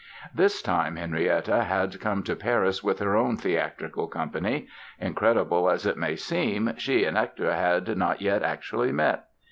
[0.33, 4.67] This time Henrietta had come to Paris with her own theatrical company.
[4.99, 9.25] Incredible as it may seem, she and Hector had not yet actually met.